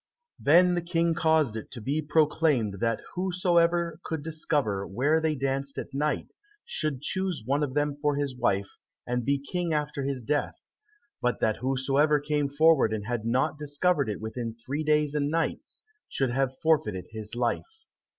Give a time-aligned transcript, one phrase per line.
[0.39, 5.77] Then the King caused it to be proclaimed that whosoever could discover where they danced
[5.77, 6.29] at night,
[6.65, 10.55] should choose one of them for his wife and be King after his death,
[11.21, 15.83] but that whosoever came forward and had not discovered it within three days and nights,
[16.09, 17.85] should have forfeited his life.